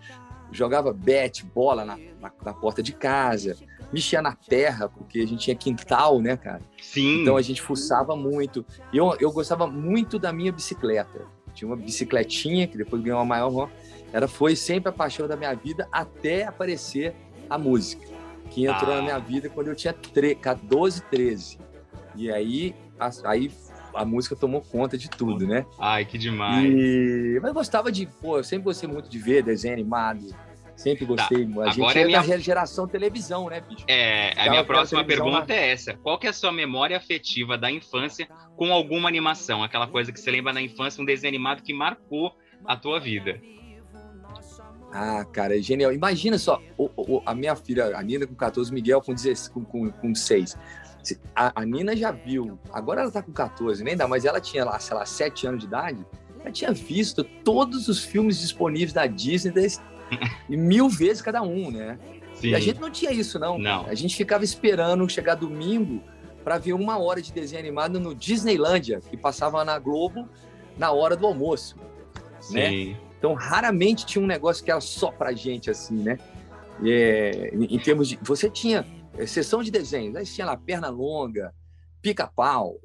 [0.51, 3.55] jogava bete, bola na, na, na porta de casa,
[3.93, 6.61] mexia na terra, porque a gente tinha quintal, né, cara?
[6.81, 7.21] sim.
[7.21, 8.65] Então a gente fuçava muito.
[8.91, 11.21] E eu, eu gostava muito da minha bicicleta.
[11.53, 13.69] Tinha uma bicicletinha, que depois ganhou uma maior.
[14.11, 17.15] Era, foi sempre a paixão da minha vida até aparecer
[17.49, 18.05] a música,
[18.49, 18.95] que entrou Ah.
[18.97, 21.57] na minha vida quando eu tinha tre 12, 13.
[22.15, 23.51] E aí a, aí
[23.93, 25.65] a música tomou conta de tudo, né?
[25.79, 26.63] Ai, que demais.
[26.65, 27.39] E...
[27.41, 28.05] Mas eu gostava de.
[28.05, 30.25] Pô, eu sempre gostei muito de ver desenho animado.
[30.75, 31.43] Sempre gostei.
[31.43, 33.83] a agora gente é é minha- da geração televisão, né, bicho?
[33.85, 35.93] É, a Ficava minha pela próxima pergunta é essa.
[35.95, 39.61] Qual que é a sua memória afetiva da infância com alguma animação?
[39.61, 42.31] Aquela coisa que você lembra na infância, um desenho animado que marcou
[42.65, 43.41] a tua vida.
[44.91, 45.93] Ah, cara, é genial.
[45.93, 49.47] Imagina só, o- o- a minha filha, a Nina com 14, o Miguel com, 16,
[49.49, 50.57] com, com, com 6.
[51.03, 54.41] Se- A, a Nina já viu, agora ela tá com 14, nem dá, mas ela
[54.41, 56.05] tinha lá, sei lá, 7 anos de idade.
[56.41, 59.81] Ela tinha visto todos os filmes disponíveis da Disney des-
[60.49, 61.99] e mil vezes cada um, né?
[62.33, 62.47] Sim.
[62.49, 63.59] E a gente não tinha isso, não.
[63.59, 63.85] Não.
[63.85, 66.01] A gente ficava esperando chegar domingo
[66.43, 70.27] para ver uma hora de desenho animado no Disneylândia, que passava na Globo
[70.77, 71.75] na hora do almoço.
[72.51, 72.95] né?
[73.19, 76.17] Então, raramente tinha um negócio que era só pra gente, assim, né?
[76.83, 78.17] É, em, termos de.
[78.23, 81.53] Você tinha é, sessão de desenhos, aí tinha lá Perna Longa,
[82.01, 82.79] Pica-Pau,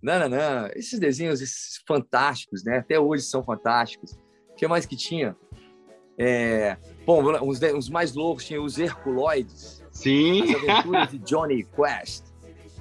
[0.00, 2.78] nananã, esses desenhos esses fantásticos, né?
[2.78, 4.12] Até hoje são fantásticos.
[4.52, 5.36] O que mais que tinha?
[6.16, 7.22] É, bom,
[7.76, 10.42] os mais loucos tinham os Herculoides, Sim.
[10.42, 12.24] as aventuras de Johnny Quest.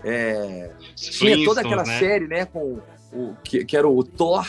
[0.04, 1.98] É, tinha toda aquela né?
[2.00, 2.46] série, né?
[2.46, 2.80] Com
[3.12, 4.46] o que, que era o Thor,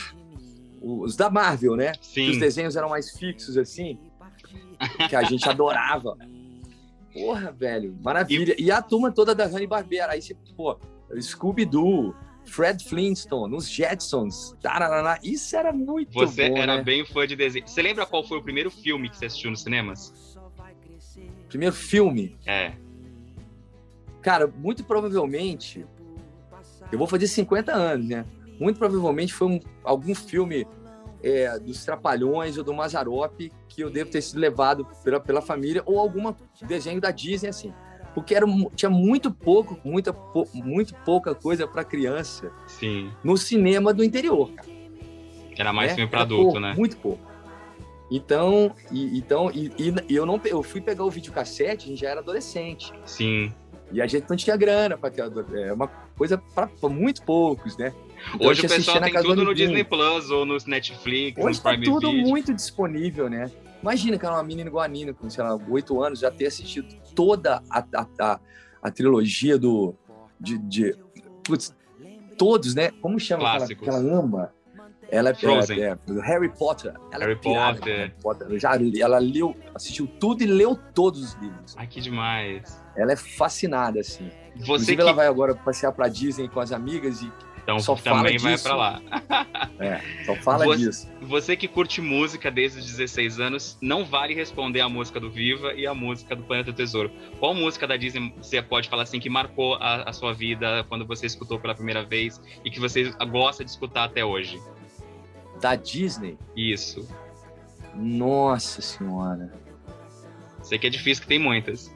[0.81, 1.93] os da Marvel, né?
[1.93, 2.39] que os Sim.
[2.41, 3.99] desenhos eram mais fixos assim.
[5.09, 6.17] que a gente adorava.
[7.13, 8.55] Porra, velho, maravilha.
[8.59, 10.13] E, e a turma toda da Hanna-Barbera.
[10.13, 10.79] Aí você, pô,
[11.21, 12.15] Scooby-Doo,
[12.47, 16.83] Fred Flintstone, os Jetsons, tarará, isso era muito Você bom, era né?
[16.83, 17.67] bem fã de desenho.
[17.69, 20.37] Você lembra qual foi o primeiro filme que você assistiu nos cinemas?
[21.49, 22.73] Primeiro filme, É.
[24.23, 25.85] cara, muito provavelmente,
[26.93, 28.25] eu vou fazer 50 anos, né?
[28.61, 30.67] Muito provavelmente foi um- algum filme
[31.23, 35.83] é, dos Trapalhões ou do Mazarop que eu devo ter sido levado pela, pela família
[35.85, 37.75] ou algum desenho da Disney, assim.
[38.15, 43.11] Porque era, tinha muito pouco, muita, pou- muito pouca coisa para criança Sim.
[43.23, 44.69] no cinema do interior, cara.
[45.59, 45.95] Era mais né?
[45.97, 46.75] filme pra Era adulto, pouco, né?
[46.75, 47.31] Muito pouco.
[48.11, 49.71] Então, e, então e,
[50.09, 52.93] e eu não, eu fui pegar o videocassete, a gente já era adolescente.
[53.05, 53.53] Sim.
[53.93, 55.23] E a gente não tinha grana para ter
[55.55, 57.93] é uma coisa para muito poucos, né?
[58.35, 59.55] Então, Hoje o pessoal tem tudo no.
[59.55, 62.29] Disney Plus ou no Netflix, Hoje no tá Prime tudo Video.
[62.29, 63.51] muito disponível, né?
[63.83, 66.47] Imagina que era uma menina igual a Nina, com, sei lá, oito anos, já ter
[66.47, 68.41] assistido toda a, a, a,
[68.83, 69.95] a trilogia do.
[70.39, 70.97] De, de-
[71.45, 71.75] putz,
[72.37, 72.91] todos, né?
[73.01, 73.89] Como chama aquela, Clássicos.
[73.89, 74.53] aquela ama?
[75.13, 75.35] Ela é,
[75.81, 76.95] é, é Harry Potter.
[77.11, 77.95] Ela Harry é pirada Potter.
[77.95, 78.59] com Harry Potter.
[78.61, 81.75] Já, ela leu, assistiu tudo e leu todos os livros.
[81.77, 82.81] Ai, que demais.
[82.97, 84.31] Ela é fascinada, assim.
[84.55, 87.95] Você Inclusive, que ela vai agora passear pra Disney com as amigas e então só
[87.95, 89.01] também vai pra lá.
[90.27, 91.11] só fala Você- disso.
[91.23, 95.73] Você que curte música desde os 16 anos, não vale responder a música do Viva
[95.75, 97.11] e a música do Planeta Tesouro.
[97.39, 101.07] Qual música da Disney você pode falar assim que marcou a, a sua vida quando
[101.07, 104.59] você escutou pela primeira vez e que você gosta de escutar até hoje?
[105.61, 107.07] Da Disney, Isso.
[107.95, 109.53] nossa senhora.
[110.63, 111.95] Sei que é difícil que tem muitas.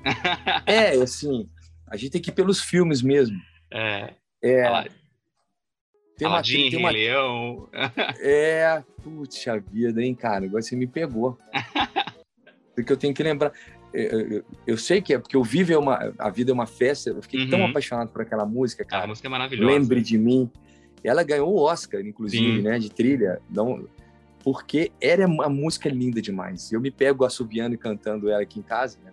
[0.66, 1.48] É, assim,
[1.90, 3.37] a gente tem que ir pelos filmes mesmo.
[3.72, 4.88] É, É,
[6.16, 7.68] Tem uma, Aladdin, tem uma, Leão.
[8.20, 11.38] é, putz, a vida, hein, cara, agora você me pegou.
[12.74, 13.53] Porque eu tenho que lembrar,
[13.92, 16.66] eu, eu- eu sei que é porque o Vive é uma, a vida é uma
[16.66, 17.66] festa, eu fiquei tão Uhum.
[17.66, 19.07] apaixonado por aquela música, A cara.
[19.07, 19.72] música é maravilhosa.
[19.72, 20.50] Lembre de mim.
[21.05, 22.62] Ela ganhou o Oscar, inclusive, Sim.
[22.62, 23.87] né, de trilha, não,
[24.42, 26.72] porque era uma música linda demais.
[26.72, 29.12] Eu me pego assobiando e cantando ela aqui em casa, né,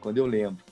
[0.00, 0.62] quando eu lembro.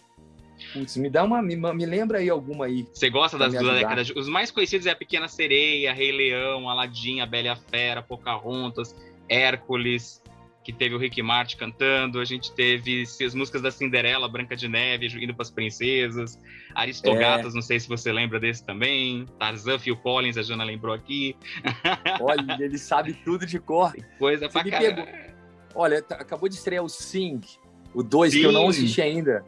[0.73, 2.87] Putz, me dá uma, me, me lembra aí alguma aí.
[2.93, 3.79] Você gosta das me da ajudar.
[3.79, 4.13] década de...
[4.13, 8.95] Os mais conhecidos é a Pequena Sereia, Rei Leão, Aladdin, a Bela a Fera, Pocahontas,
[9.29, 10.23] Hércules,
[10.65, 12.21] que teve o Rick Martin cantando.
[12.21, 16.39] A gente teve as músicas da Cinderela, Branca de Neve, indo para as princesas.
[16.75, 19.25] Aristogatas, não sei se você lembra desse também.
[19.39, 21.35] Tarzan, Phil Collins, a Jana lembrou aqui.
[22.21, 23.95] Olha, ele sabe tudo de cor.
[24.19, 25.09] Coisa Você pra caramba.
[25.75, 27.41] Olha, tá- acabou de estrear o Sing,
[27.95, 29.45] o 2, que eu não assisti ainda.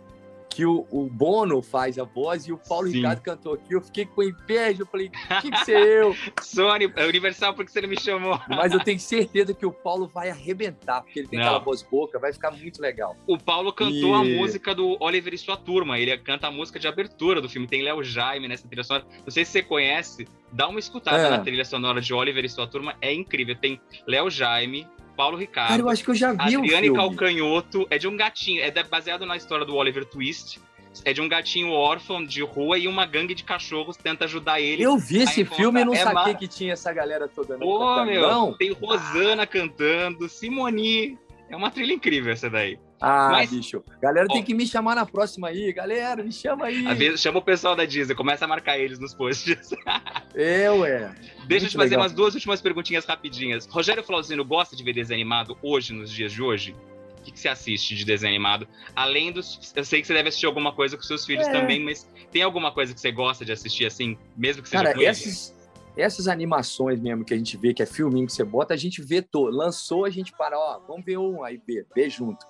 [0.52, 2.96] Que o, o Bono faz a voz e o Paulo Sim.
[2.96, 3.72] Ricardo cantou aqui.
[3.72, 4.82] Eu fiquei com inveja.
[4.82, 5.08] Eu falei,
[5.40, 6.14] tinha que ser eu.
[6.42, 8.38] Sony, é Universal, porque você não me chamou?
[8.48, 11.46] Mas eu tenho certeza que o Paulo vai arrebentar, porque ele tem Não.
[11.46, 13.16] aquela voz boca, vai ficar muito legal.
[13.28, 15.98] O Paulo cantou E- a música do Oliver e sua turma.
[15.98, 17.68] Ele canta a música de abertura do filme.
[17.68, 19.06] Tem Léo Jaime nessa trilha sonora.
[19.24, 21.30] Não sei se você conhece, dá uma escutada É.
[21.30, 22.96] na trilha sonora de Oliver e sua turma.
[23.00, 23.54] É incrível.
[23.54, 24.86] Tem Léo Jaime,
[25.20, 26.96] Paulo Ricardo, Cara, eu acho que eu já vi o Adriane filme.
[26.98, 27.87] Calcanhoto.
[27.90, 28.62] É de um gatinho.
[28.62, 30.59] É baseado na história do Oliver Twist.
[31.04, 34.83] É de um gatinho órfão de rua e uma gangue de cachorros tenta ajudar ele.
[34.83, 37.59] Eu vi esse Aí filme e não é sabia ma- que tinha essa galera toda.
[37.59, 38.11] Não, Pô, cantando.
[38.11, 38.52] meu, não.
[38.54, 41.18] tem Rosana cantando, Simoni.
[41.50, 42.78] É uma trilha incrível essa daí.
[43.00, 43.82] Ah, Mas- bicho.
[44.00, 45.72] Galera tem que me chamar na próxima aí.
[45.72, 46.86] Galera, me chama aí.
[46.86, 49.70] Às vezes chama o pessoal da Disney, começa a marcar eles nos posts.
[50.34, 51.12] É, ué.
[51.48, 52.02] Deixa eu te fazer legal.
[52.02, 53.66] umas duas últimas perguntinhas rapidinhas.
[53.66, 56.74] Rogério Flauzino gosta de ver desenho animado hoje, nos dias de hoje?
[57.18, 58.66] O que, que você assiste de desenho animado?
[58.94, 59.72] Além dos.
[59.74, 61.52] Eu sei que você deve assistir alguma coisa com seus filhos É.
[61.52, 65.02] também, mas tem alguma coisa que você gosta de assistir assim, mesmo que seja Cara,
[65.04, 65.52] essas,
[65.96, 69.02] essas animações mesmo que a gente vê, que é filminho que você bota, a gente
[69.02, 69.54] vê todo.
[69.54, 72.46] Lançou, a gente para, ó, vamos ver um, aí vê, vê junto.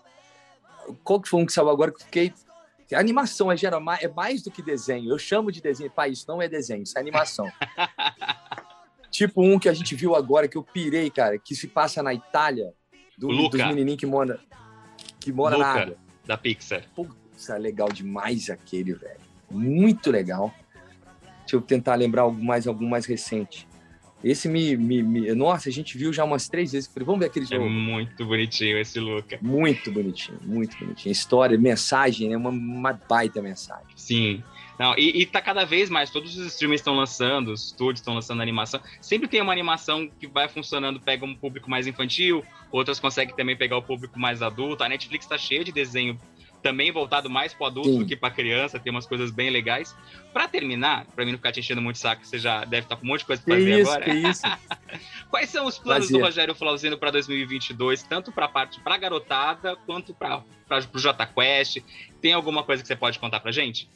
[1.02, 2.32] Qual que foi um que saiu agora que eu fiquei.
[2.92, 5.10] A animação é, gera mais, é mais do que desenho.
[5.10, 5.90] Eu chamo de desenho.
[5.90, 7.46] Pai, isso não é desenho, isso é animação.
[9.10, 12.12] tipo um que a gente viu agora, que eu pirei, cara, que se passa na
[12.12, 12.72] Itália,
[13.16, 14.40] do, dos menininhos que mora,
[15.20, 15.82] que mora na Luca.
[15.82, 15.96] água.
[16.26, 16.84] Da Pixar.
[16.94, 19.20] Putz, é legal demais aquele, velho.
[19.50, 20.52] Muito legal.
[21.40, 23.68] Deixa eu tentar lembrar algo mais, algum mais recente.
[24.22, 26.92] Esse me, me, me- Nossa, a gente viu já umas três vezes.
[26.92, 27.68] Falei, vamos ver aquele É jogo.
[27.70, 29.38] muito bonitinho esse Luca.
[29.40, 31.10] Muito bonitinho, muito bonitinho.
[31.10, 32.36] História, mensagem, né?
[32.36, 33.86] Uma, uma baita mensagem.
[33.96, 34.42] Sim.
[34.78, 38.14] Não, e, e tá cada vez mais, todos os streamers estão lançando, os estúdios estão
[38.14, 38.80] lançando animação.
[39.00, 43.54] Sempre tem uma animação que vai funcionando, pega um público mais infantil, outras conseguem também
[43.56, 44.82] pegar o público mais adulto.
[44.82, 46.18] A Netflix tá cheia de desenho
[46.62, 47.98] também voltado mais pro adulto Sim.
[47.98, 49.94] do que pra criança, tem umas coisas bem legais.
[50.32, 53.04] Pra terminar, pra mim não ficar te enchendo muito saco, você já deve estar com
[53.04, 54.04] um monte de coisa Que fazer isso, agora.
[54.04, 54.42] que isso.
[55.30, 56.18] Quais são os planos Prazer.
[56.20, 60.42] do Rogério Flauzino para 2022, tanto para a parte para garotada quanto para
[60.92, 61.78] o J Quest?
[62.20, 63.88] Tem alguma coisa que você pode contar pra gente?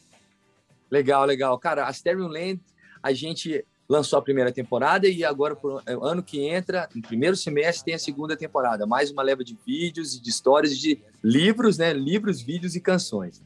[0.91, 1.59] Legal, legal.
[1.59, 2.61] Cara, a Stereo Land,
[3.03, 7.85] a gente lançou a primeira temporada e agora, pro ano que entra, no primeiro semestre,
[7.87, 8.87] tem a segunda temporada.
[8.87, 11.93] Mais uma leva de vídeos e de histórias, de livros, né?
[11.93, 13.43] Livros, vídeos e canções.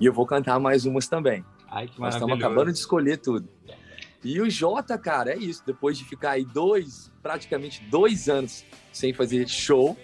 [0.00, 1.44] E eu vou cantar mais umas também.
[1.68, 3.48] Ai, que Nós estamos acabando de escolher tudo.
[4.22, 5.62] E o Jota, cara, é isso.
[5.66, 9.96] Depois de ficar aí dois, praticamente dois anos sem fazer show,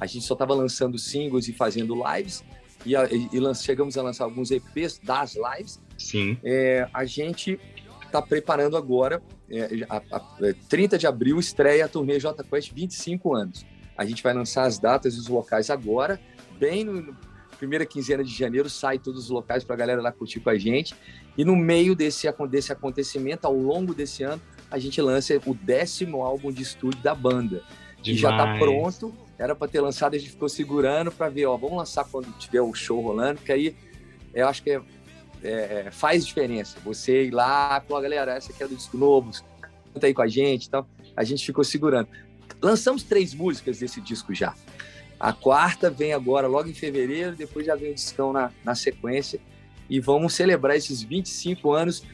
[0.00, 2.44] a gente só estava lançando singles e fazendo lives.
[2.84, 5.80] E, e- e chegamos a lançar alguns EPs das lives.
[5.96, 6.38] Sim.
[6.42, 7.58] É, a gente
[8.08, 12.72] está preparando agora, é, a, a- é, 30 de abril estreia a turnê J Quest
[12.74, 13.64] 25 anos.
[13.96, 16.20] A gente vai lançar as datas e os locais agora,
[16.58, 17.16] bem no, no
[17.58, 20.56] primeira quinzena de janeiro, sai todos os locais para a galera lá curtir com a
[20.56, 20.94] gente.
[21.36, 24.40] E no meio desse, desse acontecimento, ao longo desse ano,
[24.70, 27.62] a gente lança o décimo álbum de estúdio da banda.
[28.00, 28.60] que já está Demais.
[28.60, 29.12] pronto.
[29.36, 32.60] Era para ter lançado, a gente ficou segurando para ver, ó, vamos lançar quando tiver
[32.60, 33.74] o show rolando, que aí
[34.32, 34.82] eu acho que é-
[35.42, 36.78] é, faz diferença.
[36.84, 39.30] Você ir lá, falar, galera, essa aqui é do disco novo,
[39.92, 40.86] canta aí com a gente e tal.
[41.16, 42.08] A gente ficou segurando.
[42.62, 44.54] Lançamos três músicas desse disco já.
[45.18, 49.40] A quarta vem agora, logo em fevereiro, depois já vem o discão na, na sequência.
[49.90, 52.04] E vamos celebrar esses 25 anos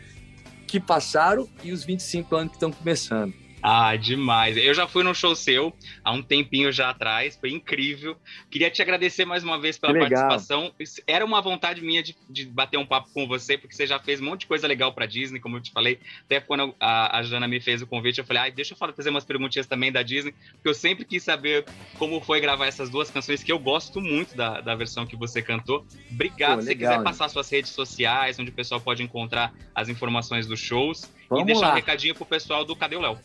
[0.67, 3.44] que passaram e os 25 anos que estão começando.
[3.67, 4.59] Ah, demais.
[4.59, 5.73] Eu já fui num show seu
[6.05, 8.15] há um tempinho já atrás, foi incrível.
[8.51, 10.71] Queria te agradecer mais uma vez pela participação.
[11.07, 14.21] Era uma vontade minha de, de bater um papo com você, porque você já fez
[14.21, 15.99] um monte de coisa legal pra Disney, como eu te falei.
[16.27, 19.09] Até quando a, a Jana me fez o convite, eu falei, ai, deixa eu fazer
[19.09, 21.65] umas perguntinhas também da Disney, porque eu sempre quis saber
[21.99, 25.41] como foi gravar essas duas canções, que eu gosto muito da, da versão que você
[25.41, 25.87] cantou.
[26.11, 26.57] Obrigado.
[26.57, 27.05] Pô, Se você legal, quiser né?
[27.05, 31.05] passar suas redes sociais, onde o pessoal pode encontrar as informações dos shows.
[31.05, 31.75] e Vamos deixar um lá.
[31.77, 33.19] recadinho pro pessoal do Cadê o Léo?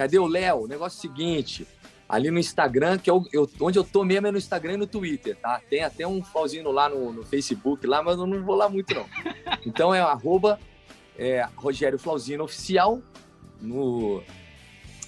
[0.00, 0.66] Cadê o Léo?
[0.66, 1.66] Negócio é seguinte,
[2.08, 4.86] ali no Instagram, que eu, eu- onde eu tô mesmo é no Instagram e no
[4.86, 5.60] Twitter, tá?
[5.68, 8.94] Tem até um pauzinho lá no, no Facebook, lá, mas eu não vou lá muito,
[8.94, 9.04] não.
[9.66, 10.58] Então é arroba
[11.18, 13.02] é, Rogério Flauzino Oficial
[13.60, 14.22] no,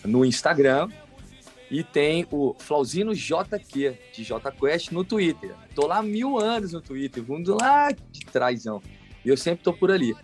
[0.05, 0.90] no Instagram
[1.70, 5.55] e tem o Flauzino JQ, de J Quest, no Twitter.
[5.74, 8.83] Tô lá mil anos no Twitter, mundo lá de trásão.
[9.24, 10.14] E eu sempre tô por ali.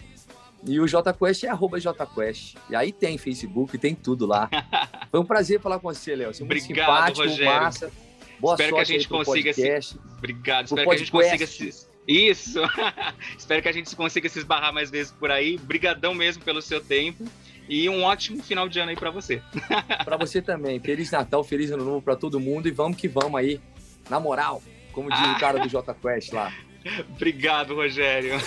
[0.66, 2.56] E o JQuest é arroba JQuest.
[2.68, 4.48] E aí tem Facebook, tem tudo lá.
[5.10, 6.32] Foi um prazer falar com você, Léo.
[6.34, 7.52] Você é muito Obrigado, simpático, Rogério.
[7.62, 7.92] massa.
[8.40, 9.98] Boa Espero que a sorte gente consiga se- podcast.
[10.18, 10.66] Obrigado.
[10.68, 11.72] Pro Espero que a gente consiga podcast.
[11.72, 11.88] se...
[12.06, 12.60] Isso.
[13.38, 15.58] Espero que a gente consiga se esbarrar mais vezes por aí.
[15.58, 17.24] Brigadão mesmo pelo seu tempo.
[17.68, 19.42] E um ótimo final de ano aí pra você.
[20.04, 20.80] Pra você também.
[20.80, 22.66] Feliz Natal, feliz Ano Novo pra todo mundo.
[22.66, 23.60] E vamos que vamos aí.
[24.08, 25.34] Na moral, como diz Ah.
[25.36, 26.50] o cara do JQuest lá.
[27.14, 28.40] Obrigado, Rogério.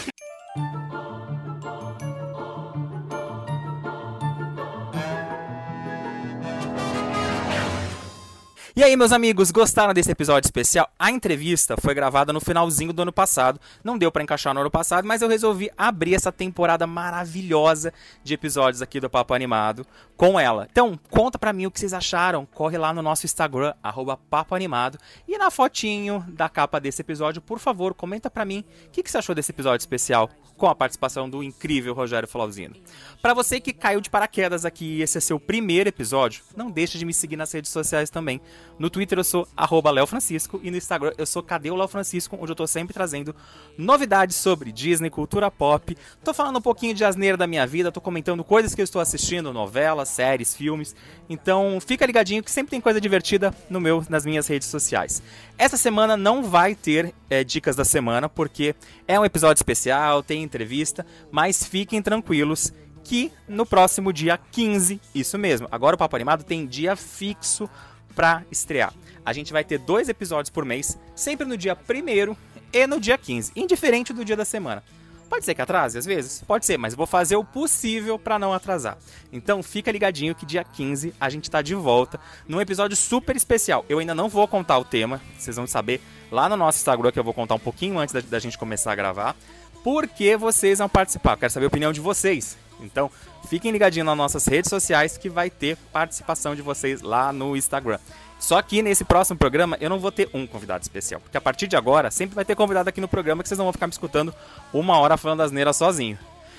[8.73, 10.89] E aí, meus amigos, gostaram desse episódio especial?
[10.97, 13.59] A entrevista foi gravada no finalzinho do ano passado.
[13.83, 18.33] Não deu pra encaixar no ano passado, mas eu resolvi abrir essa temporada maravilhosa de
[18.33, 20.69] episódios aqui do Papo Animado com ela.
[20.71, 22.45] Então, conta pra mim o que vocês acharam.
[22.45, 24.97] Corre lá no nosso Instagram, arroba Papo Animado.
[25.27, 29.11] E na fotinho da capa desse episódio, por favor, comenta pra mim o que, que
[29.11, 32.75] você achou desse episódio especial com a participação do incrível Rogério Flauzino.
[33.19, 36.99] Pra você que caiu de paraquedas aqui e esse é seu primeiro episódio, não deixe
[36.99, 38.39] de me seguir nas redes sociais também.
[38.79, 41.87] No Twitter eu sou arroba Léo Francisco e no Instagram eu sou Cadê o Léo
[41.87, 43.35] Francisco, onde eu tô sempre trazendo
[43.77, 45.95] novidades sobre Disney, cultura pop.
[46.23, 49.01] Tô falando um pouquinho de asneira da minha vida, tô comentando coisas que eu estou
[49.01, 50.95] assistindo, novelas, séries, filmes.
[51.29, 55.21] Então fica ligadinho que sempre tem coisa divertida no meu, nas minhas redes sociais.
[55.57, 58.75] Essa semana não vai ter é, dicas da semana, porque
[59.07, 65.37] é um episódio especial, tem entrevista, mas fiquem tranquilos que no próximo dia 15, isso
[65.37, 67.69] mesmo, agora o Papo Animado tem dia fixo
[68.11, 68.93] pra estrear.
[69.25, 72.35] A gente vai ter dois episódios por mês, sempre no dia 1
[72.73, 74.83] e no dia 15, indiferente do dia da semana.
[75.31, 76.43] Pode ser que atrase às vezes?
[76.45, 78.97] Pode ser, mas vou fazer o possível para não atrasar.
[79.31, 83.85] Então fica ligadinho que dia 15 a gente tá de volta num episódio super especial.
[83.87, 87.19] Eu ainda não vou contar o tema, vocês vão saber lá no nosso Instagram que
[87.19, 89.35] eu vou contar um pouquinho antes da, da gente começar a gravar.
[89.81, 91.37] Porque vocês vão participar.
[91.37, 92.57] Quero saber a opinião de vocês.
[92.81, 93.09] Então,
[93.47, 97.99] fiquem ligadinhos nas nossas redes sociais que vai ter participação de vocês lá no Instagram.
[98.39, 101.67] Só que nesse próximo programa eu não vou ter um convidado especial, porque a partir
[101.67, 103.91] de agora sempre vai ter convidado aqui no programa que vocês não vão ficar me
[103.91, 104.33] escutando
[104.73, 106.17] uma hora falando asneira sozinho.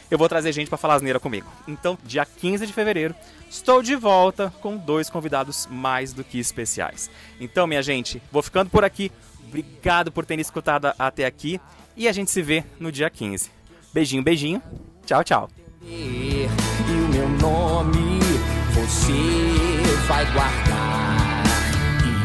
[0.09, 1.51] Eu vou trazer gente para falar asneira comigo.
[1.67, 3.15] Então, dia 15 de fevereiro,
[3.51, 7.11] estou de volta com dois convidados mais do que especiais.
[7.41, 9.11] Então, minha gente, vou ficando por aqui.
[9.49, 11.61] Obrigado por terem escutado até aqui
[11.97, 13.51] e a gente se vê no dia 15.
[13.93, 14.63] Beijinho, beijinho.
[15.05, 15.62] Tchau, tchau.
[15.85, 16.49] E
[16.89, 18.21] o meu nome
[18.73, 21.43] você vai guardar.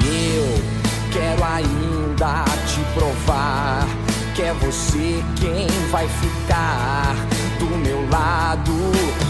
[0.04, 0.64] E eu
[1.12, 3.88] quero ainda te provar
[4.36, 7.16] que é você quem vai ficar
[7.60, 8.74] do meu lado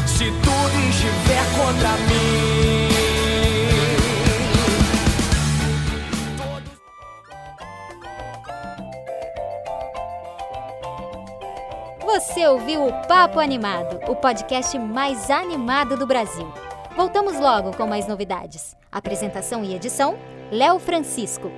[0.05, 2.86] se tudo estiver contra mim.
[12.07, 16.49] Você ouviu o Papo Animado, o podcast mais animado do Brasil.
[16.95, 18.77] Voltamos logo com mais novidades.
[18.89, 20.17] Apresentação e edição:
[20.49, 21.51] Léo Francisco.